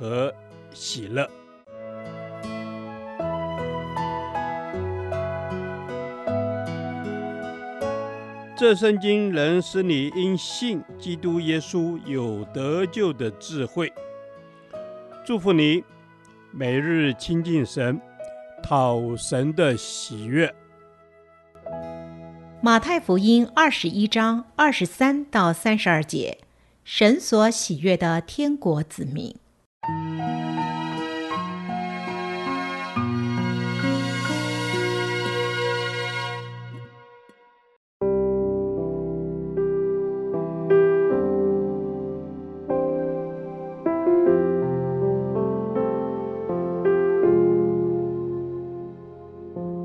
[0.00, 0.34] 和
[0.72, 1.28] 喜乐。
[8.56, 13.92] 这圣经能使你因信基督耶稣有得救的智慧。
[15.26, 15.84] 祝福你，
[16.50, 18.00] 每日亲近神，
[18.62, 20.54] 讨神的喜悦。
[22.62, 26.38] 马太福音二十一章二十三到三十二节，
[26.84, 29.34] 神所喜悦的天国子民。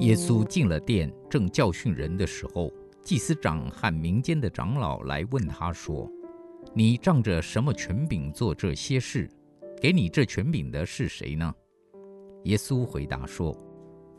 [0.00, 2.70] 耶稣进了殿，正教训人的时候，
[3.02, 6.10] 祭司长和民间的长老来问他说
[6.74, 9.30] ：“你仗着什么权柄做这些事？
[9.82, 11.52] 给你这权柄的是谁呢？”
[12.44, 13.52] 耶稣回答说：“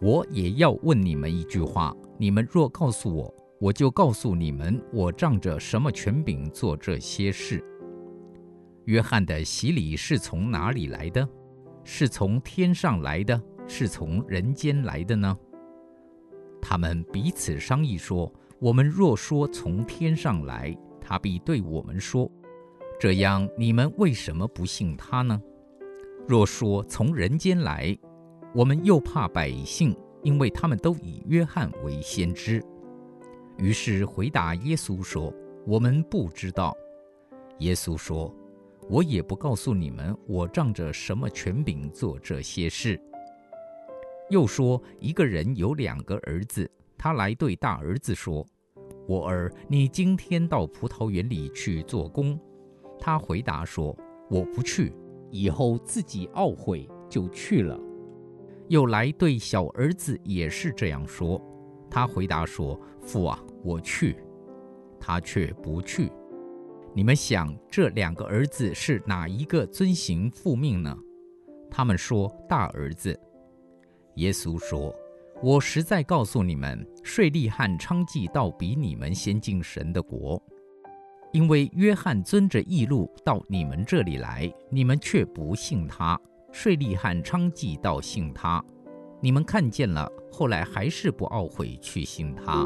[0.01, 7.63] 我也要问你们一句话，你们若告诉我，我就告诉你们，我仗着什么权柄做这些事。
[8.87, 11.25] 约翰的洗礼是从哪里来的？
[11.85, 15.37] 是从天上来的，是从人间来的呢？”
[16.61, 22.29] 他们彼此商议说：“我们若说从天上来，他必对我们说：
[22.99, 25.41] 这样你们为什么不信他呢？
[26.25, 27.97] 若说从人间来，
[28.53, 32.63] 我们又怕百姓，因为他们都以约翰为先知。
[33.57, 35.33] 于是回答耶稣说：
[35.67, 36.73] 我们不知道。
[37.59, 38.33] 耶稣说：
[38.89, 42.99] 我也不告诉你们，我仗着什么权柄做这些事。”
[44.31, 48.45] 又说，一个人有两个儿子，他来对大儿子说
[49.07, 52.39] ：“我儿，你今天到葡萄园里去做工。”
[52.97, 53.95] 他回答说
[54.31, 54.93] ：“我不去。”
[55.33, 57.77] 以后自己懊悔，就去了。
[58.67, 61.41] 又来对小儿子也是这样说，
[61.89, 64.15] 他回答说：“父啊，我去。”
[65.01, 66.11] 他却不去。
[66.93, 70.95] 你们想，这两个儿子是哪一个遵行父命呢？
[71.69, 73.19] 他们说：“大儿子。”
[74.17, 74.95] 耶稣说
[75.41, 80.39] ：“我实在告诉你们，税吏和娼妓倒比你们先进神的国，
[81.33, 86.15] 因为约翰遵着义路到你们这里来，你们却不信他；
[86.51, 88.63] 税吏和娼妓倒信他，
[89.19, 92.63] 你们看见了，后来还是不懊悔去信他。”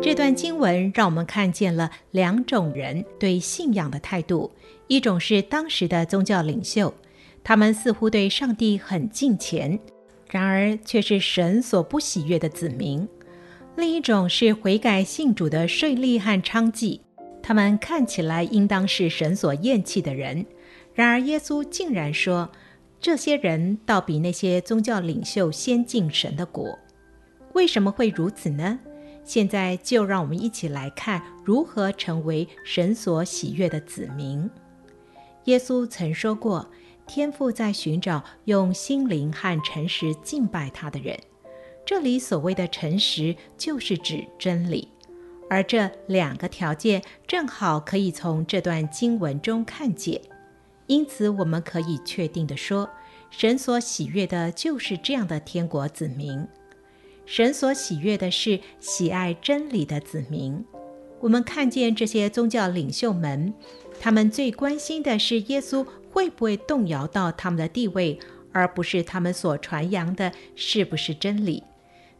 [0.00, 4.50] 这段经文让我们看见了两种人对信仰的态度：
[4.86, 6.92] 一种是当时的宗教领袖。
[7.42, 9.78] 他们似乎对上帝很敬虔，
[10.30, 13.06] 然而却是神所不喜悦的子民。
[13.76, 17.00] 另一种是悔改信主的税吏和娼妓，
[17.42, 20.46] 他们看起来应当是神所厌弃的人，
[20.94, 22.50] 然而耶稣竟然说，
[23.00, 26.78] 这些人倒比那些宗教领袖先进神的国。
[27.52, 28.78] 为什么会如此呢？
[29.24, 34.48] 现在就让我们一起来看如何成为神所喜悦的子民。
[35.44, 36.68] 耶稣曾说过。
[37.06, 41.14] 天父在寻找用心灵和诚实敬拜他的人。
[41.86, 44.88] 这里所谓的诚实，就是指真理。
[45.50, 50.20] 而这两个条件正好可以从这段经文中看见。
[50.86, 52.88] 因此，我们可以确定地说，
[53.30, 56.46] 神所喜悦的就是这样的天国子民。
[57.26, 60.64] 神所喜悦的是喜爱真理的子民。
[61.20, 63.54] 我们看见这些宗教领袖们，
[64.00, 65.86] 他们最关心的是耶稣。
[66.14, 68.16] 会不会动摇到他们的地位，
[68.52, 71.60] 而不是他们所传扬的是不是真理？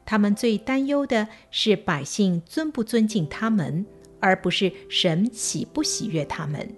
[0.05, 3.85] 他们最担忧的是百姓尊不尊敬他们，
[4.21, 6.69] 而不是神喜不喜悦他们。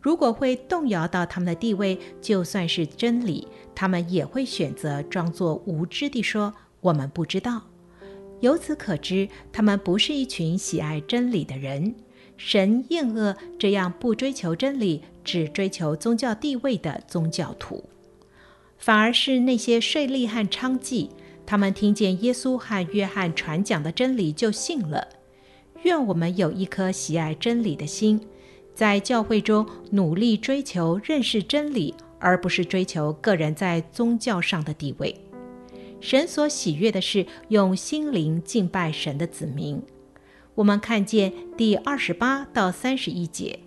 [0.00, 7.62] 如果会动摇到他们的地位，就算是真理，他们也会选择装作无知地说：“我们不知道。”
[8.40, 11.94] 由此可知，他们不是一群喜爱真理的人。
[12.36, 17.84] 神厌恶这样不追求真理，只追求宗教地位的宗教徒，
[18.78, 21.10] 反而是那些税吏和娼妓，
[21.44, 25.08] 他们听见耶稣和约翰传讲的真理就信了。
[25.82, 28.20] 愿我们有一颗喜爱真理的心，
[28.74, 35.14] 在教会中努力追求认识真理，而不是追求个人在宗教上的地位。
[36.00, 39.82] 神所喜悦的是用心灵敬拜神的子民。
[40.54, 43.58] 我们看见第二十八到三十一节，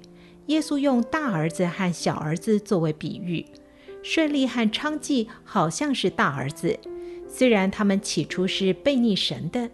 [0.47, 3.45] 耶稣用大儿子和小儿子作为比喻。
[4.03, 6.79] 顺利和娼妓好像是大儿子，
[7.37, 9.69] 虽然他们起初是悖逆神的，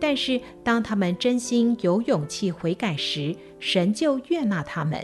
[0.00, 5.00] 但是当他们真心有勇气悔改时，神就悦纳他们。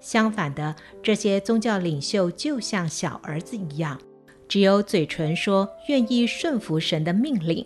[0.00, 4.00] 相反的，这些宗教领袖就像小儿子一样。
[4.48, 7.64] 只有嘴唇说愿意顺服神的命令，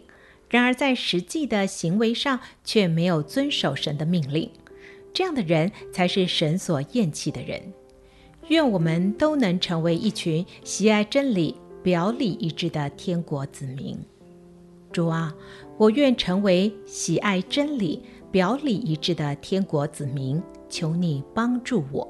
[0.50, 4.50] 然而在实际的行为上却没有遵守神的命令。
[5.14, 7.72] 这样的人才是神所厌弃的人。
[8.48, 13.99] 愿我们都能成为一群喜爱真理、表里一致的天国子民。
[14.90, 15.34] 主啊，
[15.79, 20.43] 我愿成为喜爱真理、表里一致的天国子民。
[20.69, 22.08] 求你帮助我。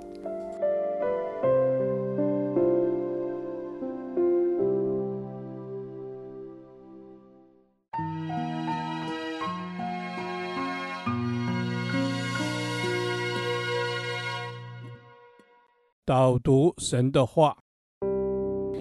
[16.04, 17.61] 导读神的话，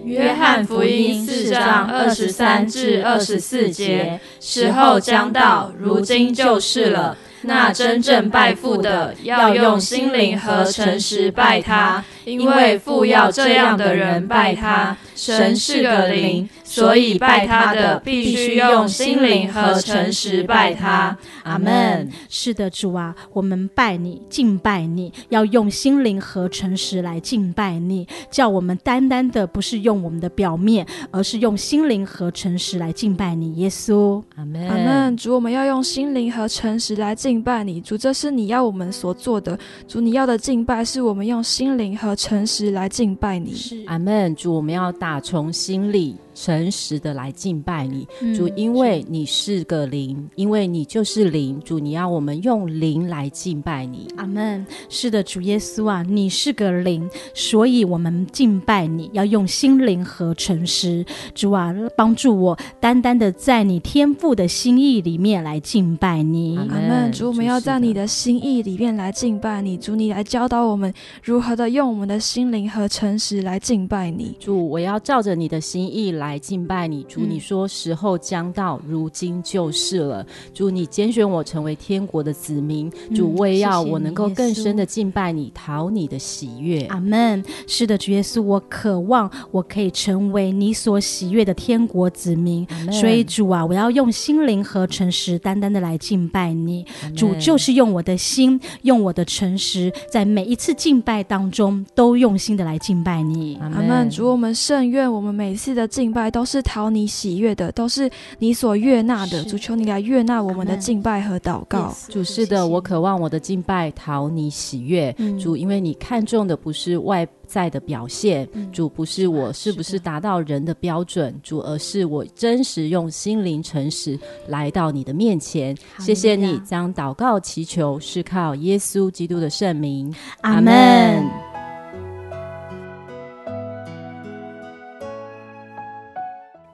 [0.04, 7.16] 约翰福音四章二十三至二十四节：时候将到，如今就是了。
[7.42, 14.96] 那真正拜父的，要用心灵和诚实拜他，因为父要这样的人拜他。
[15.14, 16.48] 神是个灵。
[16.64, 21.14] 所以拜他的必须用心灵和诚实拜他。
[21.42, 22.10] 阿门。
[22.30, 28.08] 是的，主啊，我们拜你，敬拜你，要用心灵和诚实来敬拜你。
[28.30, 34.22] 叫我们单单的不是用我们的表面，而是用心灵和诚实来敬拜你，耶稣。
[34.36, 34.66] 阿门。
[34.66, 35.14] 阿门。
[35.18, 37.80] 主，我们要用心灵和诚实来敬敬拜你。
[37.80, 39.58] 主，这是你要我们所做的。
[39.88, 43.54] 主，你要的敬拜是我们用心灵和诚实来敬拜你。
[43.54, 43.82] 是。
[43.86, 44.36] 阿门。
[44.36, 46.14] 主，我们要打从心里。
[46.34, 54.08] 诚实的来敬拜你，主，因为你是个灵，因为你就是灵，主，你要我们用灵来敬拜你。
[54.16, 54.64] 阿门。
[54.88, 61.04] 是的，主耶稣啊，你是个灵，所以我们敬拜你，要用心灵和诚实。
[61.34, 66.56] 主啊，帮助我单单的在你天赋的心意里面来敬拜你。
[66.56, 67.12] 阿门。
[67.12, 69.76] 主，我们要在你的心意里面来敬拜你。
[69.76, 70.92] 主，你来教导我们
[71.22, 74.34] 如何的用我们的心灵和诚实来敬拜你。
[74.40, 76.21] 主，我要照着你的心意来。
[76.22, 80.24] 来敬拜你，主，你说时候将到，嗯、如今就是了。
[80.54, 86.82] 主，你拣选我成为天国的子民，嗯、主，为要我能够更深的敬拜你，讨你的喜悦。
[86.86, 87.42] 阿门。
[87.66, 92.66] 是的，主耶稣，我渴望我可以成为你所喜悦的天国子民。
[92.92, 96.86] 所以，主啊，我要用心灵和诚实，单单的来敬拜你。
[97.16, 103.58] 主，就是用我的心，用我的诚实，在每一次敬拜当中，都用心的来敬拜你。
[103.60, 104.08] 阿门。
[104.08, 109.42] 主，我们圣愿我们每次的敬拜都是讨你喜悦的，都是你所悦纳的。
[109.44, 111.94] 主，求你来悦纳我们的敬拜和祷告。
[112.08, 115.14] 主，是的，我渴望我的敬拜讨你喜悦。
[115.18, 124.18] 嗯、主，因为你看重的不是外在的表现，嗯、主不是我是不是达到人的标准，主，而是我真实用心灵诚实
[124.48, 125.76] 来到你的面前。
[125.98, 130.14] 谢谢你将祷告祈求是靠耶稣基督的圣名。
[130.40, 131.51] 阿门。